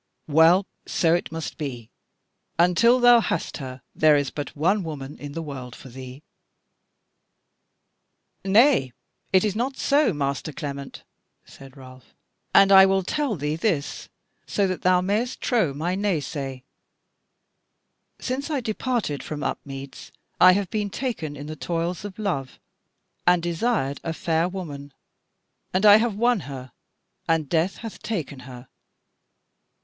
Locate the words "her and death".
26.49-27.77